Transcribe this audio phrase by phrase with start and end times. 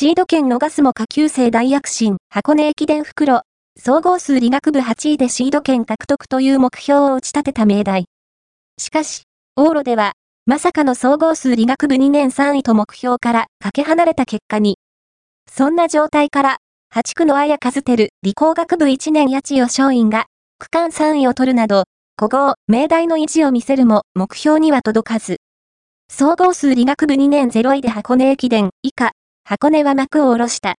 [0.00, 3.42] シード権逃すも下級生大躍進、箱根駅伝袋、
[3.76, 8.04] 総合数理学部8位でシード権獲得という目標を打ち立てた明大。
[8.78, 9.22] しかし、
[9.58, 10.12] 往路では、
[10.46, 14.78] まさかの総合数理学部2年3位と目標からかけ離れた結果に。
[15.50, 16.56] そんな状態から、
[16.94, 20.26] 8区の綾和照理工学部1年八千代松陰が
[20.60, 21.86] 区間3位を取るなど、
[22.16, 25.38] 古豪、明大の意地を見せるも目標には届かず。
[26.08, 29.10] 総合数理学部2年0位で箱根駅伝以下、
[29.50, 30.76] 箱根は幕を下ろした。